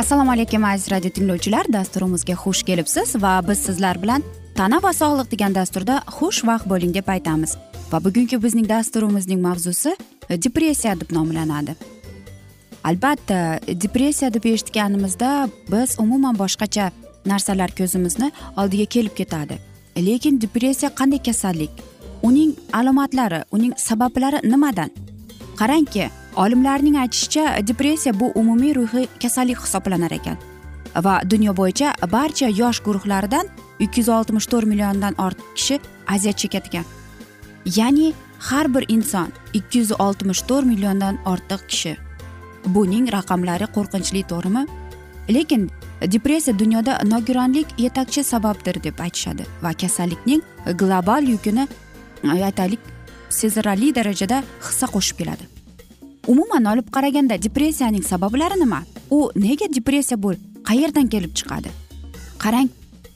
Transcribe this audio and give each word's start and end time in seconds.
assalomu 0.00 0.32
alaykum 0.32 0.64
aziz 0.64 0.90
radio 0.90 1.10
tinglovchilar. 1.10 1.66
Dasturimizga 1.72 2.34
xush 2.42 2.62
kelibsiz 2.68 3.10
va 3.22 3.32
biz 3.48 3.58
sizlar 3.66 3.98
bilan 4.02 4.22
tana 4.56 4.78
va 4.82 4.92
sog'liq 4.96 5.28
degan 5.32 5.54
dasturda 5.54 5.98
xushvaqt 6.16 6.68
bo'ling 6.72 6.94
deb 6.94 7.08
aytamiz. 7.14 7.52
Va 7.92 7.98
bugungi 8.04 8.38
bizning 8.44 8.68
dasturimizning 8.68 9.40
mavzusi 9.46 9.92
e, 10.28 10.42
depressiya 10.44 10.94
deb 11.00 11.12
nomlanadi. 11.12 11.74
Albatta 12.84 13.60
e, 13.66 13.74
depressiya 13.80 14.32
deb 14.34 14.44
eshitganimizda 14.52 15.48
biz 15.72 15.96
umuman 16.04 16.38
boshqacha 16.38 16.88
narsalar 17.26 17.76
ko'zimizni 17.78 18.32
oldiga 18.56 18.86
kelib 18.96 19.14
ketadi. 19.20 19.60
Lekin 20.08 20.40
depressiya 20.40 20.94
qanday 21.02 21.20
kasallik? 21.28 21.84
Uning 22.22 22.56
alomatlari 22.72 23.44
uning 23.52 23.76
sabablari 23.76 24.40
nimadan? 24.48 24.90
Qarangki 25.60 26.08
olimlarning 26.36 26.96
aytishicha 26.96 27.66
depressiya 27.66 28.20
bu 28.20 28.32
umumiy 28.34 28.74
ruhiy 28.74 29.06
kasallik 29.22 29.58
hisoblanar 29.58 30.12
ekan 30.12 30.36
va 31.04 31.20
dunyo 31.30 31.56
bo'yicha 31.56 31.94
barcha 32.12 32.48
yosh 32.48 32.80
guruhlaridan 32.86 33.46
ikki 33.78 34.00
yuz 34.00 34.08
oltmish 34.08 34.46
to'rt 34.46 34.66
milliondan 34.66 35.14
ortiq 35.26 35.54
kishi 35.54 35.80
aziyat 36.06 36.38
chekadigan 36.38 36.84
ya'ni 37.64 38.12
har 38.40 38.74
bir 38.74 38.84
inson 38.88 39.32
ikki 39.54 39.78
yuz 39.78 39.92
oltmish 39.92 40.42
to'rt 40.48 40.66
milliondan 40.66 41.18
ortiq 41.24 41.60
kishi. 41.68 41.96
Buning 42.66 43.12
raqamlari 43.12 43.66
qo'rqinchli 43.76 44.22
to'g'rimi? 44.32 44.66
Lekin 45.36 45.70
depressiya 46.12 46.58
dunyoda 46.58 47.00
nogironlik 47.04 47.66
yetakchi 47.78 48.24
sababdir 48.24 48.82
deb 48.84 48.98
aytishadi 48.98 49.44
va 49.62 49.72
kasallikning 49.72 50.42
global 50.82 51.22
yukini 51.22 51.68
aytaylik 52.24 52.80
sezilarli 53.28 53.94
darajada 53.94 54.42
hissa 54.60 54.86
qo'shib 54.86 55.16
keladi. 55.18 55.59
Umuman 56.26 56.64
olib 56.64 56.90
qaraganda 56.92 57.42
depressiyaning 57.42 58.02
sabablari 58.02 58.60
nima 58.60 58.82
u 59.10 59.30
nega 59.36 59.66
depressiya 59.74 60.22
bu 60.22 60.34
qayerdan 60.68 61.08
kelib 61.08 61.34
chiqadi? 61.34 61.68
Qarang 62.38 62.68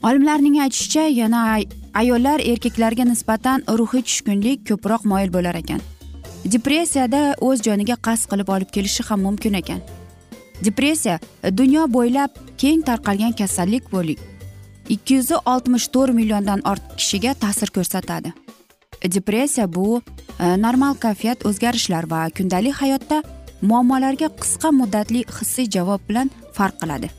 olimlarning 0.03 0.59
aytishicha 0.61 1.07
yana 1.07 1.59
ayollar 1.93 2.39
erkaklarga 2.39 3.05
nisbatan 3.09 3.63
ruhiy 3.79 4.03
tushkunlik 4.07 4.65
ko'proq 4.69 5.05
moyil 5.11 5.33
bo'lar 5.33 5.55
ekan. 5.61 5.81
Depressiyada 6.45 7.21
o'z 7.41 7.61
joniga 7.67 7.95
qasd 8.07 8.29
qilib 8.31 8.49
olib 8.55 8.69
kelishi 8.75 9.03
ham 9.09 9.21
mumkin 9.27 9.53
ekan. 9.61 9.81
Depressiya 10.65 11.19
e, 11.43 11.57
dunyo 11.57 11.87
bo'ylab 11.97 12.31
keng 12.57 12.85
tarqalgan 12.89 13.33
kasallik 13.41 13.91
bo'lib 13.91 14.19
ikki 14.89 15.19
yuz 15.19 15.31
oltmish 15.45 15.87
to'rt 15.93 16.13
milliondan 16.13 16.61
ortiq 16.71 16.97
kishiga 17.01 17.33
ta'sir 17.33 17.73
ko'rsatadi. 17.77 18.33
Depressiya 19.03 19.67
bu 19.73 20.01
e, 20.39 20.61
normal 20.61 20.93
kayfiyat 20.93 21.45
o'zgarishlar 21.45 22.09
va 22.11 22.29
kundalik 22.37 22.75
hayotda 22.81 23.23
muammolarga 23.61 24.29
qisqa 24.41 24.71
muddatli 24.71 25.23
hissiy 25.37 25.69
javob 25.75 26.01
bilan 26.09 26.31
farq 26.53 26.79
qiladi. 26.81 27.09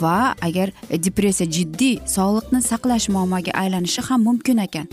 Va 0.00 0.34
agar 0.46 0.70
depressiya 1.06 1.50
jiddiy 1.56 1.98
sog'liqni 2.16 2.60
saqlash 2.70 3.08
muammoga 3.14 3.52
aylanishi 3.62 4.02
ham 4.08 4.22
mumkin 4.28 4.58
ekan. 4.66 4.86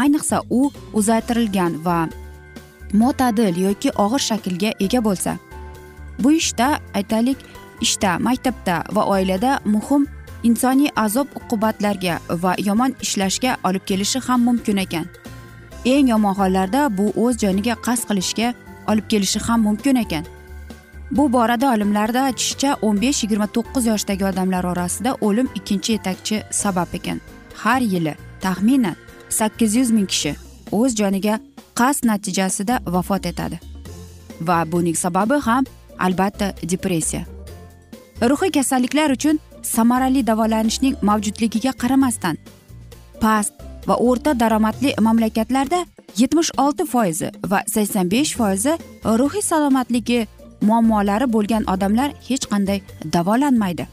Ayniqsa 0.00 0.42
u 0.50 0.70
uzaytirilgan 0.98 1.80
va 1.86 2.08
mo'tadil 2.92 3.56
yoki 3.66 3.90
og'ir 4.04 4.22
shaklga 4.28 4.70
ega 4.86 5.00
bo'lsa. 5.08 5.36
Bu 6.22 6.32
ishda 6.32 6.68
aytaylik 6.94 7.38
ishda 7.80 8.18
maktabda 8.18 8.84
va 8.94 9.02
oilada 9.14 9.60
muhim 9.64 10.06
insoniy 10.42 10.90
azob 10.96 11.28
uqubatlarga 11.38 12.18
va 12.42 12.54
yomon 12.58 12.94
ishlashga 13.04 13.56
olib 13.64 13.84
kelishi 13.86 14.18
ham 14.26 14.44
mumkin 14.48 14.76
ekan. 14.76 15.06
Eng 15.84 16.08
yomon 16.08 16.34
hollarda 16.34 16.88
bu 16.98 17.12
o'z 17.16 17.38
joniga 17.42 17.74
qasd 17.86 18.08
qilishga 18.08 18.54
olib 18.90 19.08
kelishi 19.08 19.40
ham 19.46 19.60
mumkin 19.62 19.96
ekan. 20.04 20.24
Bu 21.10 21.32
borada 21.32 21.72
olimlarda 21.74 22.20
aytishicha 22.28 22.76
o'n 22.82 23.00
besh 23.02 23.24
yigirma 23.24 23.46
to'qqiz 23.56 23.86
yoshdagi 23.92 24.24
odamlar 24.30 24.64
orasida 24.72 25.14
o'lim 25.20 25.48
ikkinchi 25.54 25.92
yetakchi 25.96 26.42
sabab 26.50 26.94
ekan. 26.98 27.20
Har 27.62 27.80
yili 27.80 28.14
taxminan 28.40 28.96
sakkiz 29.28 29.74
yuz 29.76 29.90
ming 29.90 30.08
kishi 30.12 30.36
o'z 30.72 30.96
joniga 31.00 31.40
qasd 31.74 32.06
natijasida 32.10 32.80
vafot 32.86 33.26
etadi. 33.26 33.60
Va 34.40 34.72
buning 34.72 34.96
sababi 34.96 35.40
ham 35.46 35.64
albatta 35.98 36.52
depressiya. 36.62 37.22
Ruhiy 38.30 38.50
kasalliklar 38.52 39.10
uchun 39.10 39.40
samarali 39.62 40.26
davolanishning 40.26 40.96
mavjudligiga 41.02 41.72
qaramasdan 41.82 42.36
past 43.20 43.52
va 43.88 43.96
o'rta 44.08 44.34
daromadli 44.40 44.94
mamlakatlarda 45.06 45.84
yetmish 46.16 46.50
olti 46.64 46.86
foizi 46.92 47.30
va 47.50 47.62
sakson 47.74 48.10
besh 48.10 48.34
foizi 48.40 48.72
ruhiy 49.20 49.42
salomatligi 49.50 50.26
muammolari 50.68 51.26
bo'lgan 51.34 51.64
odamlar 51.74 52.10
hech 52.28 52.44
qanday 52.52 52.80
davolanmaydi. 53.12 53.86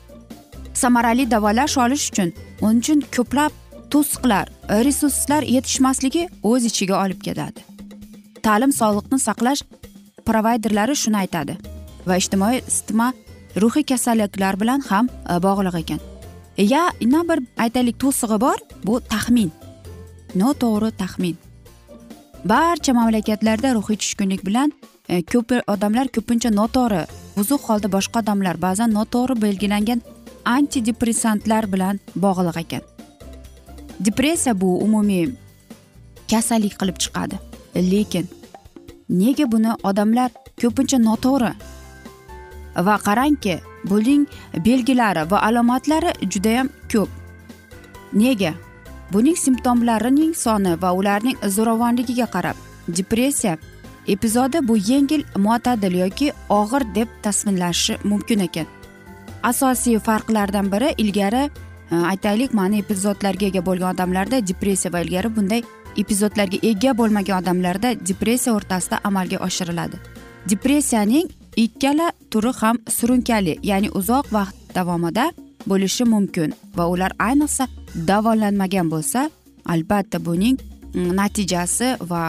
Samarali 0.73 1.31
davolash 1.31 1.77
olish 1.83 2.09
uchun 2.11 2.33
uning 2.61 2.81
uchun 2.83 2.99
ko'plab 3.15 3.51
to'siqlar 3.93 4.45
resurslar 4.87 5.43
yetishmasligi 5.55 6.23
o'z 6.43 6.65
ichiga 6.69 6.95
olib 7.03 7.21
keladi. 7.27 7.59
Ta'lim 8.45 8.71
sog'liqni 8.79 9.19
saqlash 9.27 9.61
provayderlari 10.27 10.95
shuni 11.03 11.17
aytadi 11.23 11.57
va 12.07 12.19
ijtimoiy 12.21 12.59
isitma 12.71 13.07
ruhiy 13.61 13.83
kasalliklar 13.83 14.59
bilan 14.61 14.81
ham 14.89 15.09
e, 15.29 15.33
bog'liq 15.43 15.75
ekan. 15.81 15.99
Yana 16.57 17.21
bir 17.29 17.39
aytaylik 17.63 17.99
to'sig'i 17.99 18.41
bor 18.41 18.57
bu 18.85 18.99
taxmin. 19.13 19.51
Noto'g'ri 20.35 20.91
taxmin. 21.01 21.37
Barcha 22.45 22.93
mamlakatlarda 22.93 23.73
ruhiy 23.77 23.97
tushkunlik 24.01 24.45
bilan 24.45 24.73
e, 25.09 25.21
ko'p 25.21 25.49
odamlar 25.73 26.07
ko'pincha 26.15 26.49
noto'g'ri 26.59 27.01
buzuq 27.37 27.61
holda 27.69 27.91
boshqa 27.95 28.23
odamlar 28.23 28.61
ba'zan 28.61 28.93
noto'g'ri 28.97 29.41
belgilangan 29.41 30.01
antidepressantlar 30.55 31.71
bilan 31.73 31.99
bog'liq 32.15 32.57
ekan. 32.63 32.83
Depressiya 34.05 34.53
bu 34.61 34.69
umumiy 34.85 35.29
kasallik 36.31 36.73
qilib 36.79 36.97
chiqadi. 37.03 37.37
Lekin 37.91 38.25
nega 39.09 39.45
buni 39.51 39.71
odamlar 39.89 40.29
ko'pincha 40.61 40.97
noto'g'ri 41.09 41.51
va 42.85 42.97
qarangki 43.07 43.59
buning 43.89 44.27
belgilari 44.65 45.31
va 45.31 45.41
alomatlari 45.47 46.13
judayam 46.33 46.69
ko'p. 46.91 47.09
Nega? 48.13 48.53
Buning 49.11 49.35
simptomlarining 49.35 50.33
soni 50.35 50.75
va 50.81 50.91
ularning 50.93 51.37
zo'ravonligiga 51.55 52.27
qarab 52.35 52.55
depressiya 52.87 53.57
epizodi 54.07 54.67
bu 54.67 54.77
yengil 54.77 55.23
mo'tadil 55.35 55.95
yoki 56.03 56.31
og'ir 56.49 56.83
deb 56.95 57.07
tasvirlanishi 57.23 57.97
mumkin 58.03 58.39
ekan. 58.39 58.67
Asosiy 59.43 59.99
farqlardan 59.99 60.71
biri 60.71 60.93
ilgari 60.97 61.49
e, 61.91 61.95
aytaylik 61.95 62.53
mana 62.53 62.75
epizodlarga 62.83 63.45
ega 63.45 63.65
bo'lgan 63.65 63.95
odamlarda 63.95 64.47
depressiya 64.47 64.93
va 64.93 65.01
ilgari 65.05 65.35
bunday 65.35 65.63
epizodlarga 65.97 66.59
ega 66.63 66.97
bo'lmagan 66.97 67.41
odamlarda 67.41 67.93
depressiya 68.07 68.55
o'rtasida 68.55 68.99
amalga 69.03 69.37
oshiriladi. 69.47 69.99
Depressiyaning 70.49 71.29
ikkala 71.63 72.07
turi 72.31 72.51
ham 72.61 72.77
surunkali 72.97 73.53
ya'ni 73.69 73.89
uzoq 73.99 74.25
vaqt 74.37 74.55
davomida 74.75 75.25
bo'lishi 75.69 76.03
mumkin 76.13 76.49
va 76.77 76.85
ular 76.93 77.11
ayniqsa 77.27 77.63
davolanmagan 78.09 78.87
bo'lsa 78.93 79.29
albatta 79.73 80.17
buning 80.27 80.57
mm, 80.61 81.09
natijasi 81.19 81.87
va 82.11 82.21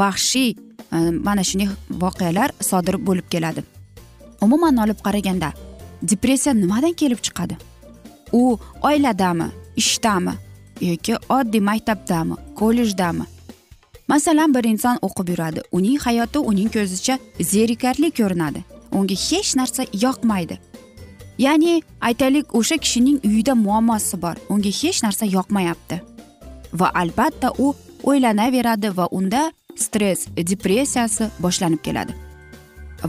vahshiy 0.00 0.50
e, 0.94 0.98
mana 1.26 1.42
shunday 1.48 1.68
voqealar 2.02 2.50
sodir 2.70 2.96
bo'lib 3.06 3.26
keladi. 3.32 3.62
Umuman 4.44 4.76
olib 4.84 5.00
qaraganda 5.06 5.50
depressiya 6.10 6.54
nimadan 6.54 6.94
kelib 7.00 7.20
chiqadi? 7.26 7.54
U 8.40 8.42
oiladami 8.88 9.48
ishdami 9.82 10.34
yoki 10.90 11.14
oddiy 11.36 11.62
maktabdami 11.70 12.34
kollejdami? 12.60 13.24
Masalan 14.12 14.54
bir 14.54 14.64
inson 14.64 14.96
o'qib 15.06 15.28
yuradi. 15.32 15.60
Uning 15.72 15.98
hayoti 16.06 16.38
uning 16.50 16.70
ko'zicha 16.76 17.18
zerikarli 17.52 18.10
ko'rinadi. 18.18 18.60
Unga 18.92 19.16
hech 19.28 19.50
narsa 19.60 19.82
yoqmaydi. 20.04 20.58
Ya'ni 21.38 21.82
aytaylik 22.08 22.54
o'sha 22.58 22.76
kishining 22.84 23.18
uyida 23.28 23.54
muammosi 23.54 24.22
bor. 24.22 24.36
Unga 24.52 24.72
hech 24.80 24.98
narsa 25.04 25.24
yoqmayapti. 25.36 25.96
Va 26.80 26.88
albatta 27.02 27.48
u 27.58 27.74
o'ylanaveradi 28.08 28.96
va 28.96 29.06
unda 29.18 29.52
stress 29.76 30.26
depressiyasi 30.50 31.24
boshlanib 31.44 31.82
keladi. 31.86 32.12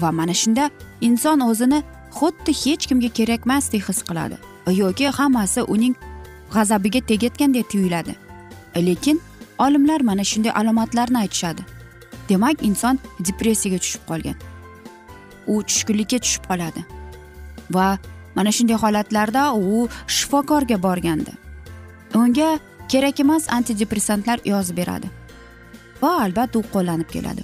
Va 0.01 0.11
mana 0.11 0.33
shunda 0.33 0.69
inson 1.01 1.39
o'zini 1.49 1.83
xuddi 2.17 2.51
hech 2.63 2.87
kimga 2.89 3.09
kerakmasdek 3.17 3.89
his 3.89 3.99
qiladi. 4.09 4.37
Yoki 4.81 5.07
hammasi 5.17 5.61
uning 5.61 5.95
g'azabiga 6.53 7.01
tegayotgandek 7.09 7.69
tuyuladi. 7.69 8.15
Lekin 8.75 9.21
olimlar 9.65 10.01
mana 10.09 10.23
shunday 10.31 10.53
alomatlarni 10.61 11.17
aytishadi. 11.23 11.61
Demak 12.29 12.63
inson 12.69 12.99
depressiyaga 13.27 13.79
tushib 13.83 14.03
qolgan. 14.09 14.37
U 15.51 15.53
tushkunlikka 15.69 16.19
tushib 16.25 16.43
qoladi. 16.49 16.81
Va 17.75 17.87
mana 18.35 18.51
shunday 18.57 18.77
holatlarda 18.83 19.43
u 19.53 19.87
shifokorga 20.17 20.77
borganda 20.87 21.33
unga 22.15 22.59
kerak 22.89 23.19
emas 23.19 23.47
antidepressantlar 23.49 24.39
yozib 24.45 24.77
beradi. 24.77 25.07
Va 26.01 26.11
albatta 26.25 26.59
u 26.59 26.63
qo'llanib 26.73 27.09
keladi. 27.15 27.43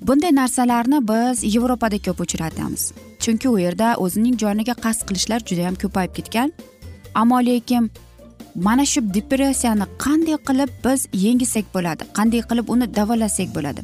Bunday 0.00 0.32
narsalarni 0.32 1.00
biz 1.08 1.44
yevropada 1.54 1.98
ko'p 2.06 2.20
uchratamiz. 2.24 2.92
Chunki 3.22 3.48
u 3.48 3.58
yerda 3.58 3.94
o'zining 4.04 4.36
joniga 4.42 4.74
qasd 4.84 5.02
qilishlar 5.08 5.40
juda 5.48 5.66
yam 5.68 5.76
ko'payib 5.82 6.14
ketgan. 6.18 6.52
Ammo 7.14 7.40
lekin 7.50 7.90
mana 8.54 8.84
shu 8.86 9.00
depressiyani 9.14 9.86
qanday 10.04 10.36
qilib 10.48 10.70
biz 10.84 11.00
yengisak 11.12 11.66
bo'ladi 11.74 12.02
qanday 12.18 12.42
qilib 12.50 12.66
uni 12.74 12.86
davolasak 12.98 13.48
bo'ladi? 13.56 13.80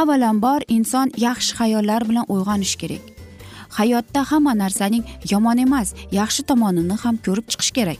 Avvalambor 0.00 0.60
inson 0.68 1.08
yaxshi 1.26 1.52
xayollar 1.58 2.08
bilan 2.08 2.24
uyg'onishi 2.34 2.76
kerak. 2.82 3.02
Hayotda 3.78 4.20
hamma 4.30 4.52
narsaning 4.62 5.04
yomon 5.30 5.58
emas 5.58 5.88
yaxshi 6.12 6.42
tomonini 6.50 6.96
ham 7.02 7.16
ko'rib 7.26 7.46
chiqish 7.50 7.72
kerak. 7.78 7.98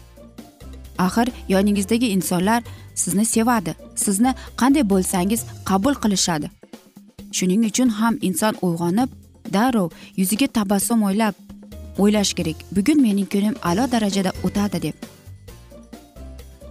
Axir 1.07 1.29
yoningizdagi 1.49 2.09
insonlar 2.17 2.61
sizni 2.95 3.25
sevadi 3.35 3.73
sizni 4.05 4.31
qanday 4.61 4.85
bo'lsangiz 4.93 5.41
qabul 5.69 5.95
qilishadi. 6.03 6.49
Shuning 7.37 7.63
uchun 7.71 7.89
ham 7.99 8.15
inson 8.29 8.55
uyg'onib 8.67 9.09
darrov 9.55 9.89
yuziga 10.21 10.47
tabassum 10.59 11.03
o'ylab 11.09 11.35
o'ylash 12.03 12.33
kerak. 12.39 12.59
Bugun 12.77 12.99
mening 13.07 13.29
kunim 13.33 13.55
a'lo 13.69 13.85
darajada 13.95 14.31
o'tadi 14.47 14.79
deb 14.87 14.97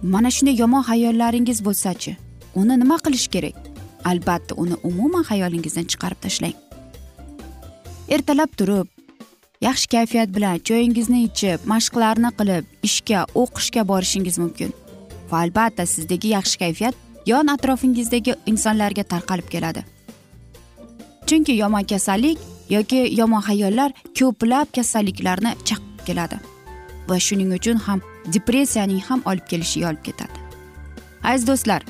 mana 0.02 0.30
shunday 0.30 0.56
yomon 0.58 0.82
hayollaringiz 0.82 1.60
bo'lsachi 1.66 2.16
uni 2.54 2.74
nima 2.80 2.96
qilish 3.04 3.28
kerak? 3.34 3.56
Albatta 4.04 4.54
uni 4.62 4.76
umuman 4.88 5.24
xayolingizdan 5.30 5.86
chiqarib 5.90 6.20
tashlang. 6.24 6.54
Ertalab 8.08 8.50
turib 8.58 8.86
yaxshi 9.60 9.88
kayfiyat 9.94 10.28
bilan 10.36 10.58
choyingizni 10.68 11.22
ichib 11.28 11.66
mashqlarni 11.72 12.30
qilib 12.38 12.64
ishga 12.88 13.24
o'qishga 13.42 13.82
borishingiz 13.90 14.38
mumkin. 14.38 14.70
Va 15.30 15.36
albatta 15.44 15.86
sizdagi 15.86 16.28
yaxshi 16.36 16.58
kayfiyat 16.62 16.94
yon 17.26 17.46
atrofingizdagi 17.54 18.34
insonlarga 18.46 19.04
tarqalib 19.12 19.48
keladi. 19.54 19.82
Chunki 21.26 21.52
yomon 21.62 21.84
kasallik 21.84 22.38
yoki 22.70 23.00
yomon 23.20 23.42
xayollar 23.48 23.90
ko'plab 24.18 24.66
kasalliklarni 24.76 25.52
chaqib 25.68 26.06
keladi. 26.06 26.36
Va 27.08 27.16
shuning 27.26 27.52
uchun 27.58 27.76
ham 27.86 28.00
depressiyaning 28.32 29.00
ham 29.08 29.22
olib 29.26 29.46
kelishiga 29.50 29.90
olib 29.90 30.02
ketadi. 30.04 30.38
Aziz 31.24 31.46
do'stlar 31.46 31.82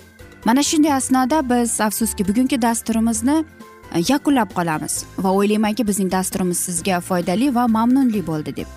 mana 0.45 0.63
shunday 0.63 0.93
asnoda 0.93 1.39
biz 1.51 1.81
afsuski 1.81 2.29
bugungi 2.29 2.63
dasturimizni 2.63 3.45
e, 3.95 4.03
yakunlab 4.09 4.51
qolamiz 4.59 5.05
va 5.19 5.33
o'ylaymanki 5.33 5.87
bizning 5.89 6.13
dasturimiz 6.13 6.59
sizga 6.59 7.01
foydali 7.01 7.55
va 7.55 7.67
mamnunli 7.67 8.27
bo'ldi 8.27 8.57
deb. 8.57 8.69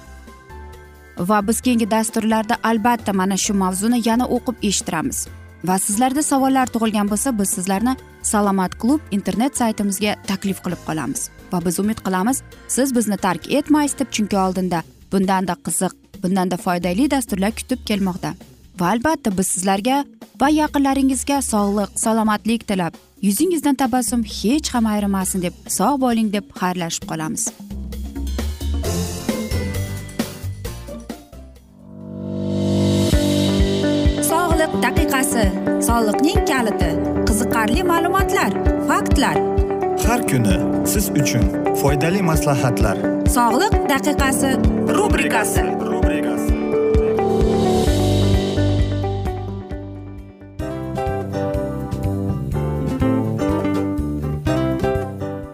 Va 1.20 1.48
biz 1.48 1.62
keyingi 1.62 1.92
dasturlarda 1.92 2.58
albatta 2.64 3.14
mana 3.14 3.38
shu 3.38 3.54
mavzuni 3.54 4.02
yana 4.10 4.26
o'qib 4.26 4.64
eshittiramiz. 4.70 5.28
Va 5.64 5.78
sizlarda 5.80 6.24
savollar 6.24 6.68
tug'ilgan 6.74 7.10
bo'lsa 7.12 7.38
biz 7.40 7.50
sizlarni 7.58 7.96
salomat 8.22 8.76
klub 8.82 9.02
internet 9.12 9.58
saytimizga 9.58 10.16
taklif 10.28 10.64
qilib 10.66 10.82
qolamiz. 10.88 11.30
Va 11.54 11.66
biz 11.66 11.80
umid 11.80 12.00
qilamiz 12.06 12.42
siz 12.68 12.96
bizni 12.96 13.18
tark 13.18 13.52
etmaysiz 13.52 14.00
deb 14.00 14.10
chunki 14.12 14.38
oldinda 14.38 14.84
bundanda 15.12 15.56
qiziq 15.66 16.01
bundanda 16.24 16.58
foydali 16.58 17.12
dasturlar 17.12 17.52
kutib 17.60 17.86
kelmoqda. 17.90 18.34
Va 18.80 18.88
albatta 18.94 19.38
biz 19.38 19.48
sizlarga 19.56 20.04
va 20.42 20.50
yaqinlaringizga 20.50 21.42
sog'lik 21.52 22.00
salomatlik 22.04 22.68
tilab 22.70 22.94
yuzingizdan 23.28 23.76
tabassum 23.84 24.24
hech 24.38 24.74
ham 24.74 24.86
ayrimasin 24.94 25.42
deb 25.46 25.54
sog' 25.78 26.02
bo'ling 26.06 26.34
deb 26.34 26.46
xayrlashib 26.62 27.06
qolamiz. 27.12 27.46
Daqiqasi 34.82 35.44
soliqning 35.88 36.40
kaliti 36.50 36.90
qiziqarli 37.28 37.84
ma'lumotlar 37.92 38.52
faktlar. 38.90 39.38
Har 40.06 40.22
kuni 40.30 40.56
siz 40.92 41.06
uchun 41.22 41.46
foydali 41.82 42.22
maslahatlar. 42.32 42.98
Sog'liq 43.36 43.76
daqiqasi 43.94 44.52
rubrikasi 44.98 45.64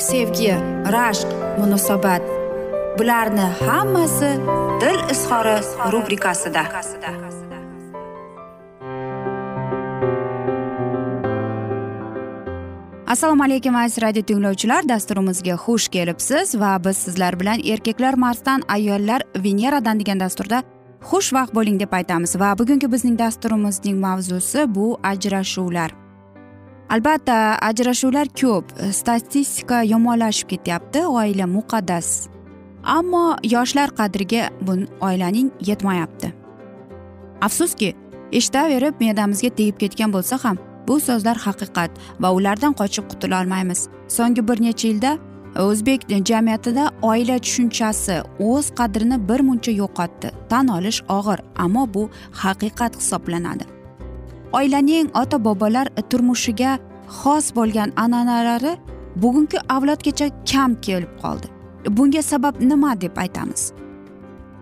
sevgi 0.00 0.52
rashq 0.94 1.28
munosabat. 1.58 2.22
Bularni 2.98 3.46
hammasi 3.66 4.30
dil 4.80 4.98
izhori 5.12 5.56
rubrikasida. 5.92 6.62
Assalomu 13.06 13.44
alaykum 13.44 13.76
aziz 13.76 14.02
radio 14.02 14.22
tinglovchilar. 14.22 14.88
Dasturimizga 14.88 15.54
xush 15.54 15.88
kelibsiz 15.88 16.54
va 16.60 16.78
biz 16.84 16.96
sizlar 16.96 17.40
bilan 17.40 17.60
erkaklar 17.72 18.14
marsdan 18.14 18.62
ayollar 18.68 19.22
veneradan 19.36 20.00
degan 20.00 20.20
dasturda 20.20 20.62
xushvaqt 21.10 21.54
bo'ling 21.54 21.80
deb 21.80 21.92
aytamiz. 21.92 22.36
Va 22.40 22.54
bugungi 22.58 22.92
bizning 22.92 23.18
dasturimizning 23.18 23.98
mavzusi 24.00 24.74
bu 24.74 24.98
ajrashuvlar. 25.02 25.99
Albatta 26.90 27.58
ajrashuvlar 27.62 28.28
ko'p. 28.40 28.64
Statistika 28.92 29.82
yomonlashib 29.82 30.48
ketyapti 30.48 31.06
oila 31.06 31.46
muqaddas. 31.46 32.28
Ammo 32.84 33.36
yoshlar 33.44 33.90
qadriga 34.00 34.50
bu 34.60 34.72
oilaning 35.00 35.50
yetmayapti. 35.70 36.32
Afsuski 37.40 37.94
eshitaverib 38.32 39.00
me'damizga 39.00 39.50
tegib 39.58 39.78
ketgan 39.82 40.12
bo'lsa 40.12 40.38
ham 40.44 40.58
bu 40.88 41.00
so'zlar 41.06 41.36
haqiqat 41.46 41.90
va 42.20 42.28
ulardan 42.38 42.72
qochib 42.80 43.04
qutula 43.10 43.40
olmaymiz 43.42 43.88
so'nggi 44.16 44.48
bir 44.48 44.62
necha 44.66 44.88
yilda 44.88 45.12
o'zbek 45.66 46.00
jamiyatida 46.30 46.84
oila 47.02 47.38
tushunchasi 47.44 48.16
o'z 48.50 48.66
qadrini 48.78 49.28
bir 49.28 49.40
muncha 49.48 49.72
yo'qotdi. 49.82 50.28
Tan 50.50 50.66
olish 50.68 51.02
og'ir 51.16 51.38
ammo 51.64 51.94
bu 51.94 52.02
haqiqat 52.42 52.96
hisoblanadi. 53.00 53.79
Oilaning 54.52 55.10
ota 55.14 55.38
bobolar 55.38 55.88
turmushiga 56.10 56.78
xos 57.18 57.50
bo'lgan 57.56 57.92
an'analari 57.96 58.72
bugungi 59.22 59.58
avlodgacha 59.74 60.26
kam 60.50 60.74
kelib 60.86 61.12
qoldi. 61.22 61.46
Bunga 61.96 62.22
sabab 62.22 62.54
nima 62.60 63.00
deb 63.00 63.16
aytamiz? 63.16 63.72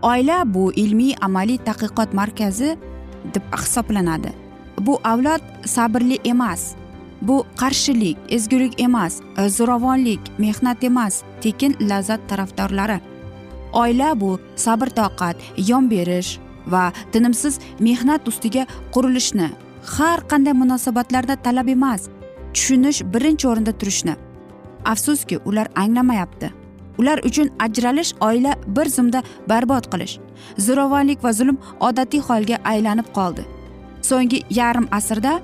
Oila 0.02 0.44
bu 0.54 0.72
ilmiy 0.82 1.14
amaliy 1.20 1.58
tadqiqot 1.68 2.12
markazi 2.20 2.76
deb 3.34 3.44
hisoblanadi. 3.60 4.32
Bu 4.86 4.98
avlod 5.04 5.42
sabrli 5.64 6.18
emas 6.24 6.74
bu 7.22 7.36
qarshilik 7.60 8.18
ezgulik 8.36 8.80
emas 8.80 9.20
zo'ravonlik 9.56 10.20
mehnat 10.38 10.84
emas 10.84 11.22
tekin 11.40 11.76
lazzat 11.80 12.20
tarafdorlari. 12.28 13.00
Oila 13.72 14.20
bu 14.20 14.38
sabr 14.56 14.88
toqat 14.98 15.36
yon 15.70 15.90
berish 15.90 16.38
va 16.66 16.92
tinimsiz 17.12 17.58
mehnat 17.80 18.28
ustiga 18.28 18.66
qurilishni 18.92 19.48
har 19.84 20.20
qanday 20.28 20.52
munosabatlarda 20.52 21.36
talab 21.36 21.68
emas 21.68 22.08
tushunish 22.54 23.02
birinchi 23.14 23.48
o'rinda 23.48 23.72
turishni. 23.72 24.14
Afsuski 24.84 25.38
ular 25.44 25.68
anglamayapti. 25.74 26.52
Ular 26.98 27.18
uchun 27.28 27.50
ajralish 27.58 28.14
oila 28.20 28.54
bir 28.66 28.88
zumda 28.96 29.22
barbod 29.48 29.86
qilish 29.92 30.18
zo'ravonlik 30.66 31.24
va 31.24 31.32
zulm 31.32 31.58
odatiy 31.80 32.20
holga 32.28 32.58
aylanib 32.64 33.08
qoldi. 33.18 33.44
So'nggi 34.02 34.42
yarim 34.50 34.88
asrda 34.90 35.40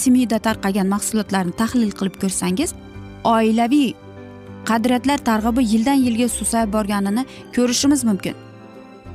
simida 0.00 0.38
tarqagan 0.38 0.88
mahsulotlarni 0.94 1.52
tahlil 1.62 1.92
qilib 1.98 2.16
ko'rsangiz 2.22 2.74
oilaviy 3.24 3.94
qadriyatlar 4.70 5.18
targ'ibi 5.30 5.62
yildan 5.72 6.02
yilga 6.06 6.28
susayib 6.38 6.72
borganini 6.72 7.26
ko'rishimiz 7.56 8.04
mumkin. 8.04 8.34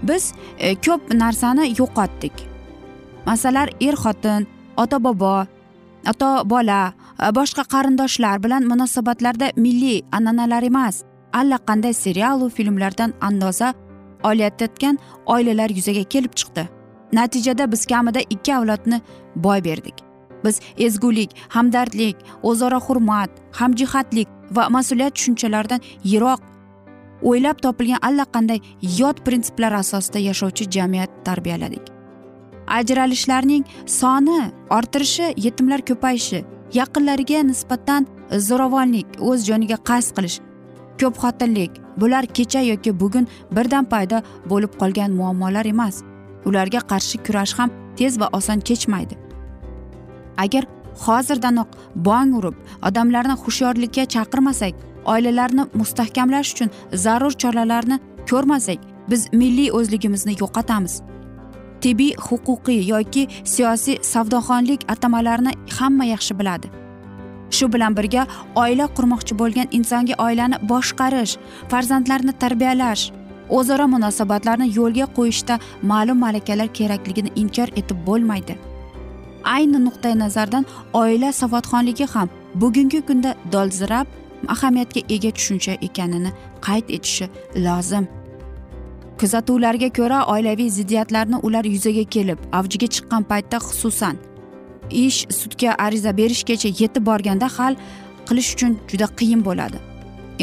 Biz 0.04 0.34
e, 0.60 0.76
ko'p 0.76 1.14
narsani 1.14 1.74
yo'qotdik. 1.80 2.51
Masalan 3.26 3.70
er 3.88 3.96
xotin 4.04 4.48
ota 4.78 4.98
bobo 5.04 5.46
ota 6.12 6.30
bola 6.46 6.94
boshqa 7.38 7.64
qarindoshlar 7.74 8.44
bilan 8.44 8.64
munosabatlarda 8.72 9.48
milliy 9.56 10.02
an'analar 10.12 10.64
emas. 10.64 11.04
Allaqanday 11.34 11.94
serialu 11.94 12.50
filmlardan 12.50 13.14
andoza 13.22 13.74
olayotgan 14.24 14.98
oilalar 15.26 15.70
yuzaga 15.70 16.04
kelib 16.04 16.34
chiqdi. 16.40 16.64
Natijada 17.14 17.72
biz 17.72 17.86
kamida 17.86 18.20
ikki 18.30 18.56
avlodni 18.56 19.02
boy 19.36 19.64
berdik. 19.64 19.98
Biz 20.44 20.60
ezgulik 20.78 21.32
hamdardlik 21.50 22.18
o'zaro 22.44 22.80
hurmat 22.80 23.30
hamjihatlik 23.52 24.28
va 24.56 24.68
mas'uliyat 24.76 25.16
tushunchalaridan 25.16 25.82
yiroq 26.04 26.42
o'ylab 27.30 27.58
topilgan 27.66 28.02
allaqanday 28.10 28.60
yot 29.00 29.26
prinsiplar 29.26 29.72
asosida 29.72 30.20
yashovchi 30.20 30.72
jamiyat 30.76 31.12
tarbiyaladik. 31.26 32.01
Ajralishlarning 32.68 33.64
soni 33.86 34.52
orttirishi 34.70 35.34
yetimlar 35.38 35.82
ko'payishi 35.90 36.46
yaqinlariga 36.74 37.42
nisbatan 37.52 38.08
zo'ravonlik 38.48 39.08
o'z 39.20 39.46
joniga 39.50 39.78
qasd 39.90 40.16
qilish 40.18 40.38
ko'p 41.02 41.16
xotinlik 41.24 41.72
bular 41.98 42.26
kecha 42.26 42.62
yoki 42.62 43.00
bugun 43.00 43.28
birdan 43.56 43.86
paydo 43.86 44.22
bo'lib 44.50 44.74
qolgan 44.82 45.12
muammolar 45.20 45.66
emas. 45.66 46.04
Ularga 46.46 46.82
qarshi 46.92 47.18
kurash 47.26 47.54
ham 47.60 47.70
tez 47.98 48.20
va 48.20 48.30
oson 48.38 48.60
kechmaydi. 48.70 49.16
Agar 50.38 50.64
hozirdanoq 51.06 51.70
bong 51.96 52.34
urib 52.40 52.56
odamlarni 52.88 53.36
hushyorlikka 53.44 54.06
chaqirmasak 54.16 54.74
oilalarni 55.14 55.64
mustahkamlash 55.74 56.54
uchun 56.54 56.70
zarur 57.04 57.34
choralarni 57.42 58.00
ko'rmasak 58.30 58.80
biz 59.10 59.22
milliy 59.34 59.70
o'zligimizni 59.78 60.34
yo'qotamiz. 60.42 60.94
Tibbiy 61.84 62.14
huquqiy 62.28 62.82
yoki 62.94 63.28
siyosiy 63.54 63.98
savdoxonlik 64.14 64.82
atamalarini 64.94 65.54
hamma 65.78 66.06
yaxshi 66.14 66.40
biladi. 66.40 66.68
Shu 67.58 67.74
bilan 67.74 67.96
birga 67.98 68.28
oila 68.56 68.86
qurmoqchi 68.98 69.38
bo'lgan 69.42 69.68
insonga 69.78 70.16
oilani 70.26 70.58
boshqarish 70.72 71.34
farzandlarni 71.72 72.34
tarbiyalash 72.44 73.04
o'zaro 73.58 73.88
munosabatlarni 73.94 74.68
yo'lga 74.80 75.08
qo'yishda 75.18 75.60
ma'lum 75.92 76.20
malakalar 76.26 76.70
kerakligini 76.80 77.32
inkor 77.42 77.70
etib 77.82 77.98
bo'lmaydi. 78.08 78.56
Ayni 79.56 79.80
nuqtai 79.88 80.14
nazardan 80.24 80.66
oila 81.02 81.30
savodxonligi 81.42 82.08
ham 82.14 82.30
bugungi 82.62 83.02
kunda 83.10 83.36
dolzarb 83.54 84.08
ahamiyatga 84.54 85.02
ega 85.16 85.32
tushuncha 85.38 85.74
ekanini 85.88 86.32
qayd 86.68 86.86
etishi 86.98 87.30
lozim. 87.68 88.21
Kuzatuvlarga 89.22 89.90
ko'ra 89.98 90.20
oilaviy 90.34 90.70
ziddiyatlarni 90.78 91.38
ular 91.48 91.66
yuzaga 91.76 92.04
kelib 92.16 92.40
avjiga 92.60 92.88
chiqqan 92.96 93.24
paytda 93.32 93.58
xususan 93.68 94.16
ish 94.92 95.20
sudga 95.40 95.76
ariza 95.86 96.12
berishgacha 96.20 96.70
yetib 96.82 97.06
borganda 97.10 97.48
hal 97.58 97.76
qilish 98.28 98.50
uchun 98.56 98.74
juda 98.92 99.08
qiyin 99.20 99.44
bo'ladi. 99.48 99.78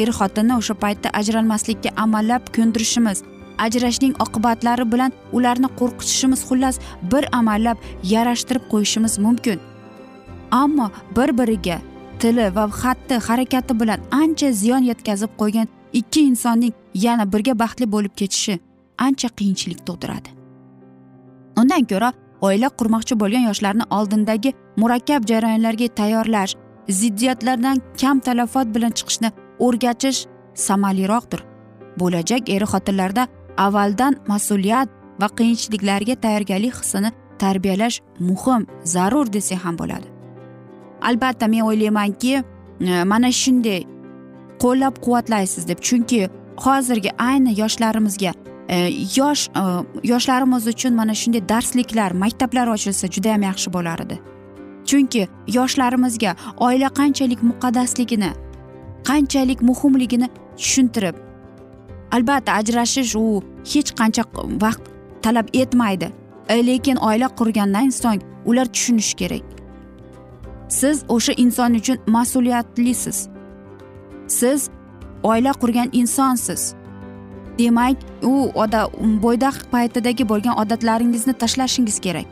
Er 0.02 0.10
xotinni 0.18 0.54
o'sha 0.60 0.74
paytda 0.84 1.08
ajralmaslikka 1.20 1.90
amallab 2.04 2.52
ko'ndirishimiz 2.56 3.22
ajrashning 3.66 4.14
oqibatlari 4.24 4.84
bilan 4.92 5.12
ularni 5.32 5.70
qo'rqitishimiz 5.80 6.40
xullas 6.48 6.80
bir 7.12 7.24
amallab 7.38 7.78
yarashtirib 8.14 8.64
qo'yishimiz 8.72 9.18
mumkin. 9.24 9.58
Ammo 10.62 10.86
bir 11.16 11.30
biriga 11.38 11.78
tili 12.20 12.46
va 12.56 12.64
xatti 12.82 13.20
harakati 13.26 13.80
bilan 13.80 14.00
ancha 14.22 14.52
ziyon 14.60 14.82
yetkazib 14.90 15.32
qo'ygan 15.40 15.68
ikki 16.00 16.20
insonning 16.30 16.74
yana 16.94 17.24
birga 17.32 17.58
baxtli 17.62 17.92
bo'lib 17.94 18.14
ketishi 18.20 18.58
ancha 19.06 19.28
qiyinchilik 19.38 19.80
tug'diradi. 19.86 20.28
Undan 21.60 21.84
ko'ra 21.90 22.12
oila 22.40 22.68
qurmoqchi 22.78 23.20
bo'lgan 23.22 23.44
yoshlarni 23.50 23.84
oldindagi 23.98 24.52
murakkab 24.76 25.26
jarayonlarga 25.30 25.88
tayyorlash 26.00 26.54
ziddiyatlardan 27.00 27.82
kam 28.00 28.20
talafot 28.20 28.74
bilan 28.74 28.92
chiqishni 28.98 29.30
o'rgatish 29.66 30.26
samaraliroqdir 30.66 31.40
bo'lajak 32.00 32.48
er 32.56 32.62
xotinlarda 32.72 33.26
avvaldan 33.66 34.14
mas'uliyat 34.32 34.88
va 35.20 35.28
qiyinchiliklarga 35.38 36.14
tayyorgarlik 36.24 36.74
hissini 36.80 37.10
tarbiyalash 37.42 38.00
muhim 38.28 38.66
zarur 38.84 39.32
desak 39.32 39.64
ham 39.64 39.78
bo'ladi. 39.78 40.08
Albatta 41.02 41.46
men 41.46 41.62
o'ylaymanki 41.68 42.34
e, 42.80 43.04
mana 43.04 43.30
shunday 43.42 43.82
qo'llab 44.62 44.94
quvvatlaysiz 45.04 45.68
deb 45.68 45.80
chunki 45.88 46.28
hozirgi 46.64 47.10
ayni 47.30 47.52
yoshlarimizga 47.60 48.32
Э, 48.68 48.90
yosh 49.16 49.48
э, 49.56 49.84
yoshlarimiz 50.04 50.66
uchun 50.66 50.94
mana 50.94 51.14
shunday 51.14 51.48
darsliklar 51.48 52.10
maktablar 52.10 52.66
ochilsa 52.66 53.08
juda 53.08 53.28
yam 53.28 53.42
yaxshi 53.42 53.72
bo'lar 53.72 53.98
edi. 54.04 54.18
Chunki 54.88 55.28
yoshlarimizga 55.46 56.36
oila 56.56 56.88
qanchalik 56.88 57.42
muqaddasligini 57.42 58.30
qanchalik 59.08 59.62
muhimligini 59.62 60.28
tushuntirib 60.56 61.16
albatta 62.12 62.52
ajrashish 62.52 63.16
u 63.16 63.42
hech 63.72 63.90
qancha 64.00 64.22
vaqt 64.64 64.84
talab 65.22 65.48
etmaydi. 65.52 66.12
E, 66.48 66.66
lekin 66.66 66.96
oila 66.96 67.28
qurgandan 67.38 67.88
so'ng 68.02 68.20
ular 68.44 68.66
tushunishi 68.66 69.16
kerak. 69.16 69.44
Siz 70.68 71.04
o'sha 71.08 71.32
inson 71.32 71.74
uchun 71.74 71.98
mas'uliyatlisiz. 72.06 73.28
Siz 74.26 74.70
oila 75.22 75.52
qurgan 75.52 75.88
insonsiz. 75.92 76.74
Demak 77.58 77.96
u 78.22 78.50
oda 78.54 78.86
um, 78.86 79.18
bo'ydoq 79.22 79.56
paytidagi 79.72 80.28
bo'lgan 80.28 80.58
odatlaringizni 80.62 81.34
tashlashingiz 81.42 81.98
kerak. 82.06 82.28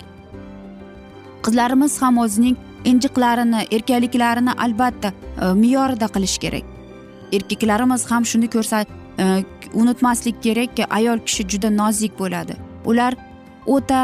Qizlarimiz 1.45 2.03
ham 2.03 2.19
o'zining 2.19 2.57
injiqlarini 2.91 3.61
erkaliklarini 3.77 4.53
albatta 4.65 5.13
e, 5.13 5.53
me'yorida 5.63 6.09
qilish 6.15 6.39
kerak. 6.45 6.65
Erkaklarimiz 7.33 8.11
ham 8.11 8.25
shuni 8.31 8.49
ko'rsa 8.55 8.85
e, 9.19 9.45
unutmaslik 9.75 10.43
kerakki 10.43 10.85
ayol 10.99 11.19
kishi 11.27 11.49
juda 11.53 11.71
nozik 11.71 12.19
bo'ladi. 12.19 12.57
Ular 12.85 13.15
o'ta 13.67 14.01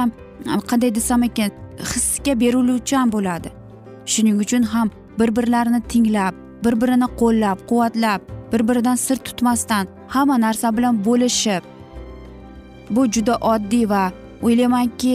e, 0.46 0.58
qanday 0.70 0.94
desam 0.94 1.22
ekan 1.28 1.50
hisga 1.94 2.40
beriluvchan 2.40 3.12
bo'ladi. 3.16 3.48
Shuning 4.12 4.40
uchun 4.44 4.62
ham 4.62 4.90
bir 5.18 5.36
birlarini 5.36 5.80
tinglab 5.92 6.34
bir 6.64 6.80
birini 6.80 7.08
qo'llab 7.20 7.58
quvvatlab 7.70 8.20
bir 8.52 8.68
biridan 8.68 8.96
sir 8.96 9.16
tutmasdan 9.16 9.86
hamma 10.08 10.40
narsa 10.40 10.76
bilan 10.76 11.04
bo'lishib 11.04 11.62
bu 12.90 13.06
juda 13.14 13.34
oddiy 13.36 13.88
va 13.88 14.12
o'ylaymanki 14.42 15.12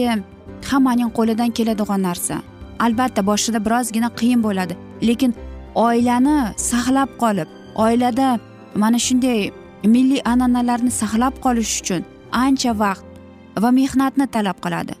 hammaning 0.70 1.10
qo'lidan 1.18 1.50
keladigan 1.50 2.02
narsa. 2.02 2.36
Albatta 2.84 3.26
boshida 3.26 3.58
birozgina 3.66 4.08
qiyin 4.20 4.40
bo'ladi 4.46 4.74
lekin 5.08 5.34
oilani 5.74 6.38
saqlab 6.70 7.10
qolib 7.22 7.48
oilada 7.84 8.28
mana 8.82 8.98
shunday 9.06 9.50
milliy 9.94 10.20
an'analarni 10.32 10.92
saqlab 11.00 11.34
qolish 11.44 11.72
uchun 11.80 12.02
ancha 12.44 12.72
vaqt 12.82 13.06
va 13.62 13.70
mehnatni 13.80 14.26
talab 14.34 14.58
qiladi. 14.64 14.94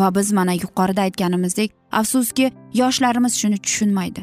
Va 0.00 0.08
biz 0.16 0.32
mana 0.38 0.52
yuqorida 0.64 1.00
aytganimizdek 1.06 1.70
afsuski 2.00 2.46
yoshlarimiz 2.80 3.34
shuni 3.40 3.58
tushunmaydi. 3.66 4.20